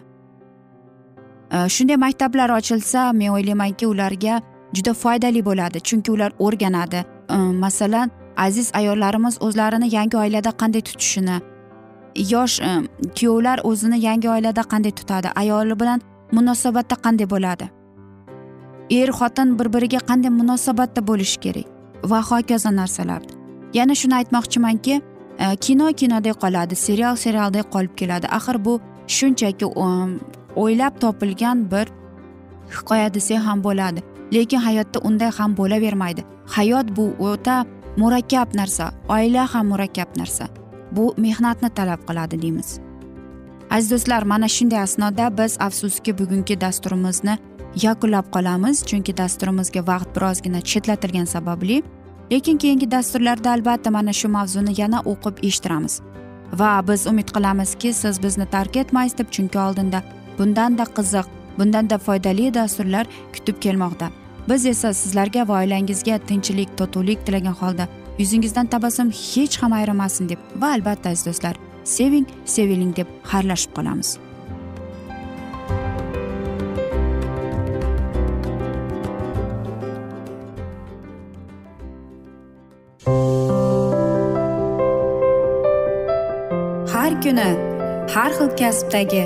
Э, 1.52 1.70
shunday 1.70 1.96
maktablar 1.96 2.50
ochilsa 2.50 3.14
men 3.14 3.30
o'ylaymanki 3.30 3.88
ularga 3.88 4.42
juda 4.74 4.94
foydali 4.94 5.46
bo'ladi 5.46 5.80
chunki 5.80 6.12
ular 6.12 6.32
o'rganadi. 6.40 7.06
Э, 7.30 7.36
masalan 7.36 8.12
aziz 8.38 8.72
ayollarimiz 8.74 9.38
o'zlarini 9.42 9.96
yangi 9.96 10.18
oilada 10.18 10.50
qanday 10.50 10.82
tutishini 10.82 11.38
yosh 12.16 12.60
э, 12.60 12.88
kuyovlar 13.20 13.60
o'zini 13.64 14.00
yangi 14.00 14.30
oilada 14.30 14.62
qanday 14.62 14.92
tutadi 14.92 15.28
ayoli 15.36 15.80
bilan 15.80 16.02
munosabatda 16.32 16.96
qanday 17.06 17.30
bo'ladi? 17.30 17.70
Er 18.90 19.10
xotin 19.20 19.60
bir 19.60 19.68
biriga 19.74 20.00
qanday 20.10 20.30
munosabatda 20.30 21.08
bo'lishi 21.08 21.40
kerak 21.40 21.66
va 22.04 22.20
hokazo 22.22 22.72
narsalar. 22.76 23.22
Yana 23.74 23.96
shuni 23.96 24.16
aytmoqchimanki 24.20 25.02
kino 25.62 25.88
kinodek 26.00 26.36
qoladi 26.44 26.76
serial 26.76 27.16
serialdek 27.16 27.66
qolib 27.74 27.94
keladi. 27.96 28.28
Axir 28.28 28.66
bu 28.66 28.80
shunchaki 29.08 29.66
o'ylab 30.62 30.94
topilgan 31.04 31.72
bir 31.72 31.88
hikoya 32.76 33.14
desak 33.14 33.42
ham 33.48 33.64
bo'ladi. 33.64 34.04
Lekin 34.34 34.62
hayotda 34.68 35.00
unday 35.08 35.32
ham 35.38 35.58
bo'lavermaydi. 35.58 36.22
Hayot 36.56 36.88
bu 36.98 37.06
o'ta 37.20 37.66
murakkab 37.98 38.56
narsa 38.56 38.92
oila 39.10 39.44
ham 39.54 39.68
murakkab 39.72 40.10
narsa. 40.18 40.48
Bu 40.92 41.14
mehnatni 41.18 41.70
talab 41.70 42.02
qiladi 42.08 42.42
deymiz. 42.42 42.80
Aziz 43.70 43.92
do'stlar 43.92 44.24
mana 44.24 44.48
shunday 44.48 44.82
asnoda 44.82 45.38
biz 45.38 45.58
afsuski 45.60 46.18
bugungi 46.20 46.62
dasturimizni 46.62 47.38
yakunlab 47.84 48.28
qolamiz 48.36 48.86
chunki 48.90 49.18
dasturimizga 49.18 49.82
vaqt 49.88 50.10
birozgina 50.16 50.62
chetlatilgani 50.62 51.28
sababli. 51.28 51.84
Lekin 52.32 52.58
keyingi 52.58 52.92
dasturlarda 52.92 53.52
albatta 53.52 53.92
mana 53.92 54.14
shu 54.14 54.28
mavzuni 54.28 54.74
yana 54.82 55.00
o'qib 55.12 55.36
eshittiramiz. 55.48 56.02
Va 56.60 56.72
biz 56.88 57.08
umid 57.08 57.30
qilamizki 57.36 57.94
siz 57.94 58.24
bizni 58.24 58.46
tark 58.56 58.76
etmaysiz 58.76 59.18
deb 59.18 59.30
chunki 59.36 59.60
oldinda 59.60 60.04
bundanda 60.38 60.84
qiziq 60.98 61.28
bundanda 61.60 61.98
foydali 61.98 62.54
dasturlar 62.54 63.08
kutib 63.34 63.62
kelmoqda. 63.62 64.10
Biz 64.50 64.66
esa 64.66 64.94
sizlarga 64.94 65.48
va 65.48 65.62
oilangizga 65.62 66.18
tinchlik 66.28 66.78
totuvlik 66.78 67.26
tilagan 67.26 67.56
holda 67.62 67.88
yuzingizdan 68.20 68.66
tabassum 68.66 69.10
hech 69.12 69.58
ham 69.62 69.74
ayrimasin 69.74 70.30
deb 70.30 70.40
va 70.62 70.72
albatta 70.76 71.10
aziz 71.10 71.26
do'stlar 71.26 71.56
seving 71.84 72.26
seviling 72.46 72.96
deb 72.96 73.08
xayrlashib 73.32 73.74
qolamiz. 73.78 74.18
Har 86.94 87.12
kuni 87.24 87.50
har 88.14 88.32
xil 88.38 88.50
kasbdagi 88.62 89.26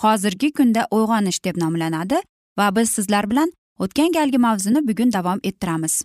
hozirgi 0.00 0.52
kunda 0.52 0.86
uyg'onish 0.90 1.44
deb 1.44 1.56
nomlanadi 1.56 2.18
va 2.58 2.76
biz 2.76 2.90
sizlar 2.90 3.30
bilan 3.30 3.52
o'tgan 3.78 4.12
galgi 4.12 4.38
mavzuni 4.38 4.88
bugun 4.88 5.12
davom 5.12 5.40
ettiramiz. 5.42 6.04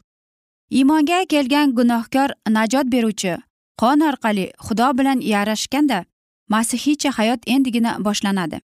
Iymonga 0.69 1.26
kelgan 1.26 1.76
gunohkor 1.76 2.30
najot 2.50 2.91
beruvchi 2.91 3.38
qon 3.82 4.00
orqali 4.10 4.45
xudo 4.65 4.88
bilan 4.97 5.19
yarashganda 5.34 6.06
masihiycha 6.50 7.12
hayot 7.17 7.41
endigina 7.45 7.97
boshlanadi. 8.06 8.60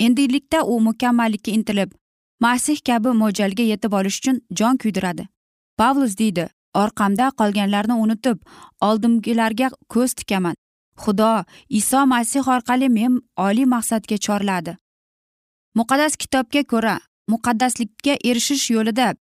Endilikda 0.00 0.64
u 0.64 0.80
mukammallikka 0.80 1.50
intilib 1.50 1.90
masih 2.40 2.78
kabi 2.86 3.10
mo'ljalga 3.22 3.62
yetib 3.72 3.92
olish 3.92 4.18
uchun 4.18 4.40
jon 4.58 4.76
kuydiradi. 4.76 5.28
Pavlus 5.78 6.18
deydi 6.18 6.48
orqamda 6.74 7.30
qolganlarni 7.40 7.94
unutib 8.04 8.38
oldimgilarga 8.80 9.70
ko'z 9.88 10.14
tikaman. 10.14 10.56
Xudo 11.02 11.44
iso 11.68 12.06
masih 12.06 12.48
orqali 12.54 12.88
men 12.88 13.20
oliy 13.36 13.66
maqsadga 13.74 14.16
chorladi 14.26 14.76
muqaddas 15.78 16.16
kitobga 16.22 16.62
ko'ra 16.72 16.96
muqaddaslikka 17.32 18.14
erishish 18.28 18.70
yo'lida 18.76 19.14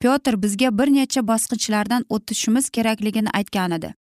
pyotr 0.00 0.42
bizga 0.42 0.68
bir 0.78 0.88
necha 0.94 1.20
bosqichlardan 1.30 2.02
o'tishimiz 2.14 2.70
kerakligini 2.70 3.30
aytgan 3.38 3.70
edi. 3.78 3.94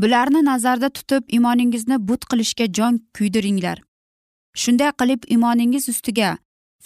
Bularni 0.00 0.44
nazarda 0.44 0.88
tutib 0.88 1.22
iymoningizni 1.28 1.96
but 2.08 2.24
qilishga 2.30 2.66
jon 2.76 3.00
kuydiringlar. 3.18 3.78
Shunday 4.62 4.92
qilib 5.00 5.22
iymoningiz 5.34 5.88
ustiga 5.92 6.36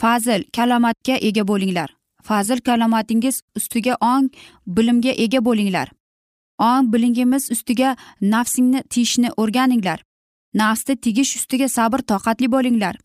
fazil 0.00 0.44
kalomatga 0.56 1.16
ega 1.28 1.48
bo'linglar. 1.48 1.90
Fazil 2.22 2.60
kalomatingiz 2.68 3.42
ustiga 3.56 3.94
ong 4.00 4.30
bilimga 4.66 5.12
ega 5.24 5.44
bo'linglar. 5.44 5.88
Ong 6.70 6.92
bilingimiz 6.92 7.50
ustiga 7.54 7.96
nafsingni 8.20 8.82
tiyishni 8.92 9.30
o'rganinglar. 9.36 10.04
Nafsni 10.54 10.96
tegish 10.96 11.36
ustiga 11.38 11.68
sabr 11.68 12.00
toqatli 12.12 12.48
bo'linglar. 12.54 12.96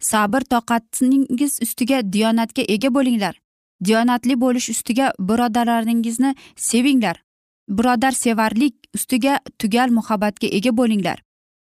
Sabr 0.00 0.42
toqatingiz 0.54 1.58
ustiga 1.64 1.98
diyonatga 2.12 2.62
ega 2.74 2.94
bo'linglar. 2.94 3.34
Diyonatli 3.84 4.40
bo'lish 4.40 4.68
ustiga 4.74 5.12
birodarlaringizni 5.28 6.34
sevinglar. 6.56 7.16
Birodarsevarlik 7.68 8.74
ustiga 8.94 9.38
tugal 9.58 9.88
muhabbatga 9.98 10.48
ega 10.58 10.76
bo'linglar. 10.76 11.22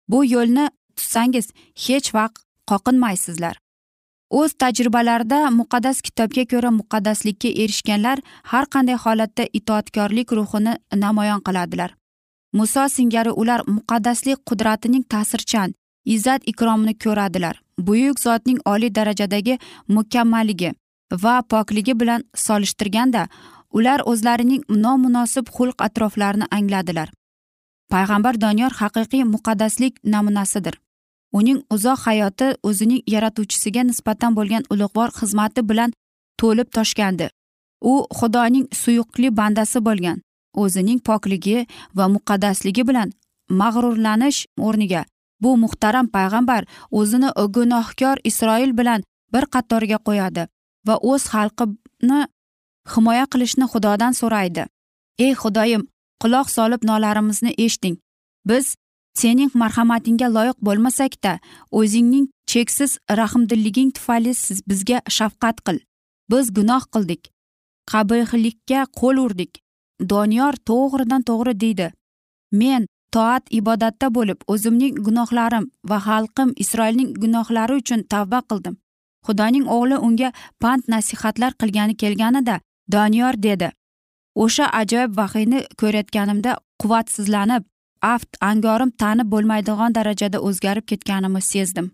Bu 0.07 0.25
yo'lni 0.25 0.69
tutsangiz 0.97 1.51
hech 1.85 2.13
vaqt 2.15 2.41
qoqinmaysizlar. 2.69 3.64
O'z 4.39 4.51
tajribalarida 4.61 5.39
muqaddas 5.59 6.01
kitobga 6.05 6.43
ko'ra 6.51 6.71
muqaddaslikka 6.79 7.49
erishganlar 7.63 8.17
har 8.51 8.65
qanday 8.73 8.97
holatda 9.03 9.43
itoatkorlik 9.59 10.31
ruhini 10.37 10.73
namoyon 11.03 11.41
qiladilar. 11.47 11.89
Muso 12.57 12.83
singari 12.95 13.31
ular 13.41 13.61
muqaddaslik 13.77 14.39
qudratining 14.49 15.03
ta'sirchan 15.13 15.73
izzat 16.15 16.41
ikromini 16.51 16.93
ko'radilar. 17.03 17.55
Buyuk 17.87 18.19
zotning 18.25 18.59
oliy 18.73 18.91
darajadagi 18.97 19.59
mukammalligi 19.87 20.71
va 21.23 21.35
pokligi 21.51 21.93
bilan 22.01 22.21
solishtirganda 22.45 23.27
ular 23.77 23.99
o'zlarining 24.11 24.63
nomunosib 24.85 25.45
xulq 25.55 25.77
atroflarini 25.87 26.47
angladilar. 26.57 27.09
Payg'ambar 27.91 28.41
doniyor 28.41 28.71
haqiqiy 28.81 29.23
muqaddaslik 29.33 29.93
namunasidir. 30.03 30.75
Uning 31.37 31.59
uzoq 31.75 31.99
hayoti 32.07 32.47
o'zining 32.67 33.01
yaratuvchisiga 33.13 33.81
nisbatan 33.89 34.35
bo'lgan 34.37 34.63
ulug'vor 34.73 35.09
xizmati 35.19 35.61
bilan 35.69 35.89
to'lib 36.39 36.69
toshgandi. 36.77 37.27
U 37.91 37.93
xudoning 38.17 38.65
suyuqli 38.81 39.29
bandasi 39.39 39.79
bo'lgan 39.87 40.17
o'zining 40.63 40.99
pokligi 41.07 41.57
va 41.97 42.05
muqaddasligi 42.15 42.83
bilan 42.89 43.09
mag'rurlanish 43.61 44.39
o'rniga. 44.67 45.03
Bu 45.43 45.57
muhtaram 45.63 46.07
payg'ambar 46.15 46.63
o'zini 46.99 47.29
gunohkor 47.55 48.17
isroil 48.29 48.71
bilan 48.79 49.03
bir 49.33 49.43
qatorga 49.53 49.97
qo'yadi 50.07 50.43
va 50.87 50.95
o'z 51.11 51.23
xalqini 51.33 52.21
himoya 52.93 53.25
qilishni 53.31 53.65
xudodan 53.73 54.13
so'raydi. 54.21 54.63
Ey 55.25 55.33
xudoyim 55.41 55.83
quloq 56.21 56.47
solib 56.57 56.81
nolarimizni 56.89 57.51
eshiting. 57.65 57.95
Biz 58.49 58.65
sening 59.21 59.51
marhamatingga 59.61 60.27
loyiq 60.37 60.57
bo'lmasakda 60.67 61.33
o'zingning 61.79 62.25
cheksiz 62.51 62.91
rahmdilliging 63.19 63.91
tufayli 63.97 64.33
siz 64.33 64.57
bizga 64.69 64.99
shafqat 65.17 65.57
qil. 65.65 65.77
Biz 66.31 66.45
gunoh 66.57 66.83
qildik. 66.93 67.21
Qabihlikka 67.91 68.81
qo'l 68.99 69.17
urdik. 69.25 69.53
Doniyor 70.11 70.53
to'g'ridan 70.69 71.21
to'g'ri 71.29 71.53
deydi. 71.63 71.87
Men 72.51 72.87
toat 73.15 73.43
ibodatda 73.59 74.07
bo'lib 74.17 74.39
o'zimning 74.53 74.95
gunohlarim 75.05 75.65
va 75.89 75.97
xalqim 76.07 76.49
isroilning 76.63 77.09
gunohlari 77.23 77.73
uchun 77.81 78.01
tavba 78.13 78.39
qildim. 78.49 78.75
Xudoning 79.25 79.65
o'g'li 79.75 79.97
unga 80.07 80.29
pand 80.61 80.83
nasihatlar 80.93 81.51
qilgani 81.61 81.95
kelganida 82.01 82.55
doniyor 82.93 83.33
dedi. 83.47 83.69
O'sha 84.43 84.65
ajoyib 84.81 85.11
vahiyni 85.19 85.59
ko'rayotganimda 85.81 86.51
quvvatsizlanib 86.81 87.63
aft 88.13 88.31
angorim 88.49 88.91
tanib 89.01 89.31
bo'lmaydigan 89.33 89.95
darajada 89.97 90.41
o'zgarib 90.47 90.85
ketganimni 90.91 91.41
sezdim. 91.51 91.87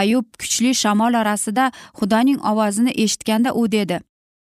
Ayub 0.00 0.26
kuchli 0.40 0.72
shamol 0.82 1.14
orasida 1.22 1.64
xudoning 1.98 2.38
ovozini 2.50 2.92
eshitganda 3.04 3.50
u 3.60 3.62
dedi 3.76 4.00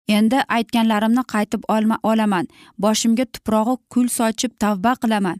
endi 0.08 0.38
aytganlarimni 0.56 1.24
qaytib 1.34 1.62
olma 1.74 1.98
olaman. 2.02 2.46
Boshimga 2.78 3.24
tuprog'i 3.24 3.76
kul 3.92 4.08
sochib 4.18 4.52
tavba 4.62 4.92
qilaman. 5.02 5.38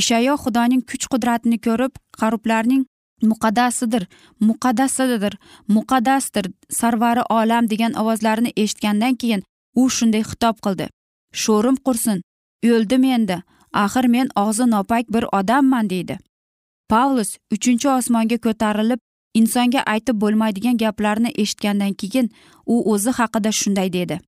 Ishayo 0.00 0.34
xudoning 0.44 0.82
kuch 0.90 1.06
qudratini 1.12 1.58
ko'rib 1.66 1.92
qarublarning 2.20 2.84
muqaddasidir 3.30 4.06
muqaddasidir 4.48 5.34
muqaddasdir 5.76 6.46
sarvari 6.78 7.22
olam 7.30 7.70
degan 7.72 7.92
ovozlarini 8.02 8.52
eshitgandan 8.62 9.14
keyin 9.20 9.42
u 9.80 9.88
shunday 9.96 10.22
xitob 10.30 10.56
qildi 10.64 10.86
sho'rim 11.42 11.76
qursin 11.86 12.22
o'ldim 12.72 13.04
endi. 13.16 13.38
Axir 13.84 14.06
men 14.14 14.28
og'zi 14.44 14.66
nopak 14.70 15.04
bir 15.14 15.24
odamman 15.38 15.90
deydi. 15.90 16.18
Pavlus 16.90 17.30
uchinchi 17.54 17.88
osmonga 17.88 18.38
ko'tarilib 18.46 19.00
insonga 19.40 19.80
aytib 19.94 20.20
bo'lmaydigan 20.22 20.76
gaplarni 20.82 21.30
eshitgandan 21.42 21.92
keyin 22.00 22.30
u 22.66 22.76
o'zi 22.92 23.10
haqida 23.18 23.52
shunday 23.60 23.92
dedi. 23.92 24.20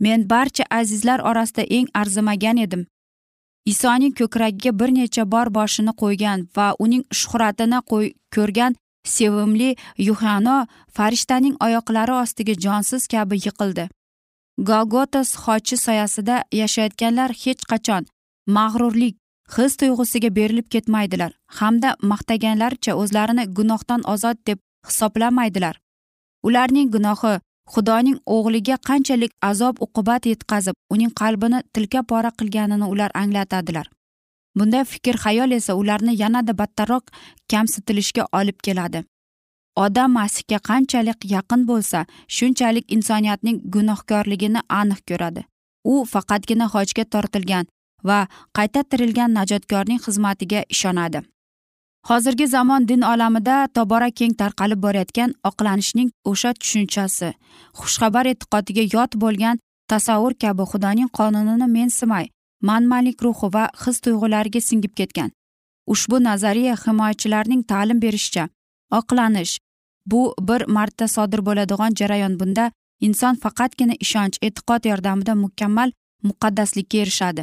Men 0.00 0.30
barcha 0.30 0.64
azizlar 0.70 1.20
orasida 1.30 1.62
eng 1.62 1.88
arzimagan 1.94 2.56
edim. 2.56 2.86
Isoning 3.72 4.14
ko'kragiga 4.18 4.72
bir 4.78 4.90
necha 4.98 5.24
bor 5.32 5.48
boshini 5.58 5.92
qo'ygan 6.02 6.46
va 6.56 6.68
uning 6.84 7.04
shuhratini 7.20 7.78
ko'rgan 8.34 8.72
sevimli 9.14 9.70
yuhano 10.08 10.56
farishtaning 10.96 11.56
oyoqlari 11.66 12.14
ostiga 12.22 12.54
jonsiz 12.64 13.06
kabi 13.12 13.36
yiqildi. 13.46 13.84
Golgota 14.68 15.20
xochi 15.44 15.76
soyasida 15.86 16.36
yashayotganlar 16.60 17.30
hech 17.42 17.62
qachon 17.70 18.02
mag'rurlik 18.46 19.16
his 19.56 19.76
tuyg'usiga 19.76 20.34
berilib 20.34 20.68
ketmaydilar 20.74 21.32
hamda 21.46 21.96
maqtaganlaricha 22.02 22.94
o'zlarini 22.94 23.44
gunohdan 23.58 24.02
ozod 24.12 24.36
deb 24.46 24.58
hisoblamaydilar. 24.86 25.80
Ularning 26.42 26.90
gunohi 26.90 27.38
xudoning 27.74 28.18
o'g'liga 28.26 28.76
qanchalik 28.88 29.32
azob 29.50 29.76
uqubat 29.86 30.26
yetkazib 30.26 30.74
uning 30.90 31.10
qalbini 31.20 31.62
tilka 31.74 32.02
pora 32.02 32.30
qilganini 32.38 32.86
ular 32.92 33.10
anglatadilar. 33.14 33.86
Bunday 34.58 34.84
fikr 34.84 35.16
xayol 35.24 35.50
esa 35.58 35.74
ularni 35.74 36.14
yanada 36.22 36.52
battarroq 36.58 37.04
kamsitilishga 37.50 38.26
olib 38.32 38.58
keladi. 38.66 39.04
Odam 39.76 40.12
masihga 40.18 40.58
qanchalik 40.68 41.24
yaqin 41.34 41.62
bo'lsa 41.70 42.06
shunchalik 42.28 42.92
insoniyatning 42.96 43.62
gunohkorligini 43.74 44.60
aniq 44.80 45.00
ko'radi. 45.08 45.42
U 45.84 46.04
faqatgina 46.12 46.66
hojga 46.74 47.04
tortilgan 47.04 47.66
va 48.08 48.20
qayta 48.56 48.82
tirilgan 48.90 49.30
najotkorning 49.38 50.00
xizmatiga 50.04 50.64
ishonadi. 50.74 51.22
Hozirgi 52.08 52.46
zamon 52.46 52.86
din 52.88 53.02
olamida 53.02 53.56
tobora 53.74 54.10
keng 54.10 54.34
tarqalib 54.40 54.80
borayotgan 54.84 55.34
oqlanishning 55.48 56.08
o'sha 56.30 56.50
tushunchasi 56.60 57.28
xushxabar 57.78 58.26
e'tiqodiga 58.32 58.84
yot 58.94 59.12
bo'lgan 59.24 59.60
tasavvur 59.92 60.34
kabi 60.42 60.64
xudoning 60.72 61.10
qonunini 61.18 61.68
mensimay 61.76 62.26
manmanlik 62.68 63.22
ruhi 63.24 63.48
va 63.54 63.64
his 63.84 64.00
tuyg'ulariga 64.04 64.60
singib 64.68 64.92
ketgan. 64.98 65.30
Ushbu 65.92 66.16
nazariya 66.28 66.74
himoyachilarning 66.84 67.62
ta'lim 67.70 67.98
berishicha 68.04 68.48
oqlanish 68.98 69.54
bu 70.06 70.34
bir 70.48 70.66
marta 70.76 71.08
sodir 71.08 71.40
bo'ladigan 71.46 71.92
jarayon 72.00 72.34
bunda 72.40 72.64
inson 73.06 73.34
faqatgina 73.44 73.94
ishonch 74.04 74.36
e'tiqod 74.46 74.82
yordamida 74.90 75.34
mukammal 75.44 75.90
muqaddaslikka 76.28 76.96
erishadi. 77.04 77.42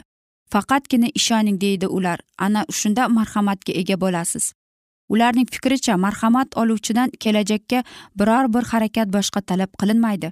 Faqatgina 0.54 1.10
ishoning 1.16 1.62
deydi 1.62 1.88
ular. 1.88 2.20
Ana 2.38 2.66
shunda 2.72 3.08
marhamatga 3.08 3.74
ega 3.74 3.96
bo'lasiz. 4.02 4.54
Ularning 5.10 5.48
fikricha 5.54 5.98
marhamat 5.98 6.58
oluvchidan 6.58 7.10
kelajakka 7.20 7.84
biror 8.20 8.54
bir 8.54 8.64
harakat 8.72 9.08
boshqa 9.16 9.42
talab 9.42 9.72
qilinmaydi. 9.80 10.32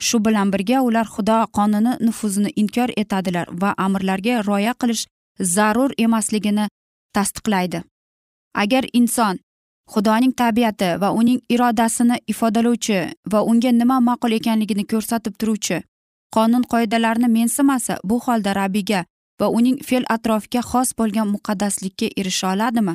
Shu 0.00 0.24
bilan 0.24 0.52
birga 0.52 0.80
ular 0.88 1.06
xudo 1.14 1.38
qonuni 1.56 1.92
nufuzini 2.06 2.50
inkor 2.56 2.90
etadilar 2.96 3.46
va 3.62 3.74
amrlarga 3.76 4.42
rioya 4.46 4.74
qilish 4.80 5.06
zarur 5.54 5.90
emasligini 5.98 6.68
tasdiqlaydi. 7.14 7.82
Agar 8.54 8.84
inson 8.92 9.38
xudoning 9.92 10.32
tabiati 10.40 10.90
va 11.02 11.10
uning 11.20 11.40
irodasini 11.54 12.16
ifodalovchi 12.32 12.98
va 13.32 13.40
unga 13.50 13.70
nima 13.72 13.96
ma'qul 14.08 14.32
ekanligini 14.38 14.84
ko'rsatib 14.92 15.34
turuvchi 15.40 15.78
qonun 16.34 16.64
qoidalarni 16.72 17.28
mensimasa 17.36 17.94
bu 18.04 18.20
holda 18.26 18.54
rabbiga 18.60 19.04
va 19.40 19.46
uning 19.58 19.76
fe'l 19.88 20.04
atrofiga 20.16 20.62
xos 20.70 20.88
bo'lgan 20.98 21.28
muqaddaslikka 21.34 22.06
erisha 22.20 22.52
oladimi? 22.54 22.94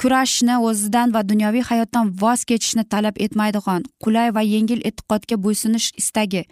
Kurashni 0.00 0.54
o'zidan 0.68 1.08
va 1.14 1.20
dunyoviy 1.30 1.62
hayotdan 1.70 2.06
voz 2.22 2.40
kechishni 2.50 2.84
talab 2.92 3.16
etmaydigan 3.24 3.82
qulay 4.02 4.28
va 4.36 4.42
yengil 4.54 4.80
e'tiqodga 4.88 5.36
bo'ysunish 5.44 5.88
istagi 6.00 6.42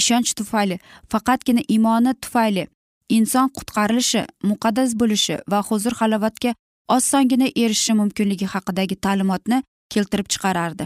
ishonch 0.00 0.32
tufayli 0.38 0.76
faqatgina 1.12 1.62
iymoni 1.74 2.12
tufayli 2.22 2.64
inson 3.16 3.46
qutqarilishi 3.56 4.22
muqaddas 4.50 4.90
bo'lishi 5.00 5.36
va 5.52 5.60
huzur 5.68 5.94
halovatga 6.00 6.54
osongina 6.96 7.48
erishishi 7.62 7.98
mumkinligi 8.00 8.46
haqidagi 8.54 8.96
ta'limotni 9.04 9.58
keltirib 9.92 10.28
chiqarardi. 10.32 10.84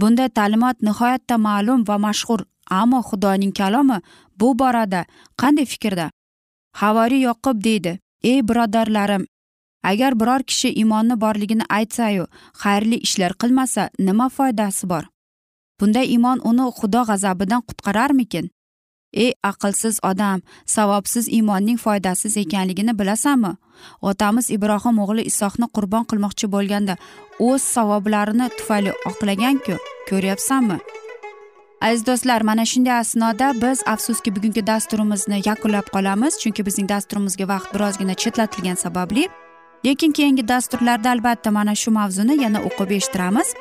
Bunday 0.00 0.28
ta'limot 0.38 0.76
nihoyatda 0.88 1.36
ma'lum 1.48 1.80
va 1.88 1.96
mashhur 2.06 2.40
ammo 2.80 3.00
xudoning 3.08 3.52
kalomi 3.60 3.98
bu 4.40 4.48
borada 4.60 5.00
qanday 5.40 5.66
fikrda? 5.72 6.06
Havoriy 6.72 7.22
yoqub 7.28 7.64
deydi 7.64 7.98
ey 8.22 8.40
birodarlarim 8.48 9.26
agar 9.82 10.20
biror 10.20 10.42
kishi 10.42 10.68
iymoni 10.82 11.20
borligini 11.20 11.64
aytsayu 11.68 12.26
xayrli 12.62 12.98
ishlar 13.06 13.32
qilmasa 13.32 13.90
nima 13.98 14.28
foydasi 14.28 14.88
bor? 14.88 15.04
Bunday 15.80 16.06
iymon 16.14 16.40
uni 16.44 16.66
xudo 16.78 17.02
g'azabidan 17.08 17.62
qutqararmikin? 17.68 18.50
Ey 19.12 19.32
aqlsiz 19.42 19.98
odam 20.10 20.40
savobsiz 20.66 21.28
iymonning 21.28 21.78
foydasiz 21.84 22.36
ekanligini 22.36 22.98
bilasanmi? 22.98 23.52
Otamiz 24.02 24.50
ibrohim 24.56 24.98
o'g'li 25.04 25.22
isohni 25.30 25.66
qurbon 25.76 26.04
qilmoqchi 26.10 26.46
bo'lganda 26.54 26.94
o'z 27.48 27.62
savoblarini 27.74 28.46
tufayli 28.58 28.92
oqlaganku 29.10 29.76
ko'ryapsanmi? 30.10 30.78
Aziz 31.80 32.06
do'stlar 32.06 32.40
mana 32.42 32.64
shunday 32.64 32.92
asnoda 32.92 33.52
biz 33.62 33.82
afsuski 33.86 34.36
bugungi 34.36 34.66
dasturimizni 34.66 35.42
yakunlab 35.46 35.86
qolamiz 35.94 36.38
chunki 36.42 36.66
bizning 36.66 36.88
dasturimizga 36.88 37.48
vaqt 37.48 37.74
birozgina 37.74 38.14
chetlatilgani 38.14 38.76
sababli. 38.76 39.28
Lekin 39.84 40.12
keyingi 40.12 40.48
dasturlarda 40.48 41.10
albatta 41.10 41.50
mana 41.50 41.74
shu 41.74 41.90
mavzuni 41.90 42.42
yana 42.42 42.58
o'qib 42.68 42.90
eshittiramiz. 42.96 43.54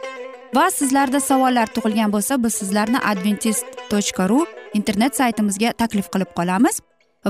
Va 0.56 0.66
sizlarda 0.72 1.20
savollar 1.20 1.68
tug'ilgan 1.76 2.12
bo'lsa 2.16 2.44
biz 2.44 2.54
sizlarni 2.54 3.00
adventist 3.12 3.66
tochka 3.90 4.30
ru 4.30 4.46
internet 4.74 5.16
saytimizga 5.16 5.72
taklif 5.82 6.08
qilib 6.14 6.32
qolamiz. 6.40 6.82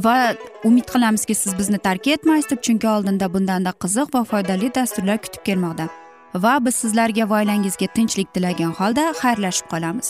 Va 0.06 0.16
umid 0.64 0.88
qilamizki 0.94 1.36
siz 1.36 1.58
bizni 1.60 1.78
tark 1.78 2.08
etmaysiz 2.08 2.50
deb 2.52 2.62
chunki 2.66 2.88
oldinda 2.96 3.34
bundanda 3.34 3.72
qiziq 3.84 4.08
va 4.16 4.24
foydali 4.32 4.76
dasturlar 4.76 5.18
kutib 5.26 5.44
kelmoqda. 5.50 5.86
Va 6.46 6.54
biz 6.66 6.76
sizlarga 6.76 7.30
va 7.30 7.42
oilangizga 7.42 7.88
tinchlik 7.96 8.34
tilagan 8.34 8.74
holda 8.80 9.06
xayrlashib 9.22 9.70
qolamiz. 9.74 10.10